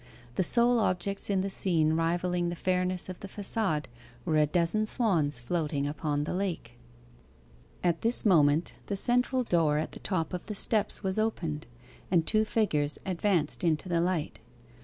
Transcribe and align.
The 0.33 0.43
sole 0.43 0.79
objects 0.79 1.29
in 1.29 1.41
the 1.41 1.49
scene 1.51 1.93
rivalling 1.93 2.49
the 2.49 2.55
fairness 2.55 3.07
of 3.07 3.19
the 3.19 3.27
facade 3.27 3.87
were 4.25 4.37
a 4.37 4.47
dozen 4.47 4.87
swans 4.87 5.39
floating 5.39 5.85
upon 5.87 6.23
the 6.23 6.33
lake. 6.33 6.71
At 7.83 8.01
this 8.01 8.25
moment 8.25 8.73
the 8.87 8.95
central 8.95 9.43
door 9.43 9.77
at 9.77 9.91
the 9.91 9.99
top 9.99 10.33
of 10.33 10.47
the 10.47 10.55
steps 10.55 11.03
was 11.03 11.19
opened, 11.19 11.67
and 12.09 12.25
two 12.25 12.45
figures 12.45 12.97
advanced 13.05 13.63
into 13.63 13.87
the 13.87 14.01
light. 14.01 14.39